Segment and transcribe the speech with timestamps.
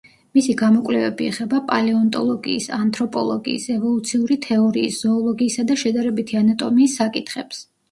[0.35, 7.65] მისი გამოკვლევები ეხება პალეონტოლოგიის, ანთროპოლოგიის, ევოლუციური თეორიის, ზოოლოგიისა და შედარებითი ანატომიის საკითხებს.